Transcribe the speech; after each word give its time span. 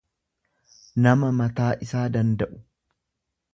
nama 1.07 1.29
mataa 1.41 1.69
isaa 1.89 2.07
danda'u. 2.17 2.61